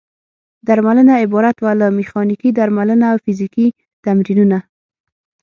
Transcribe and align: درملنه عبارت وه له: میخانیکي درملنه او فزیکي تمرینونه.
درملنه 0.67 1.13
عبارت 1.23 1.55
وه 1.59 1.73
له: 1.79 1.87
میخانیکي 1.97 2.49
درملنه 2.57 3.05
او 3.11 3.17
فزیکي 3.25 3.67
تمرینونه. 4.05 4.57